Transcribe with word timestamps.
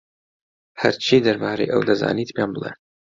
هەرچی 0.81 1.23
دەربارەی 1.25 1.71
ئەو 1.73 1.81
دەزانیت 1.89 2.29
پێم 2.35 2.49
بڵێ. 2.55 2.71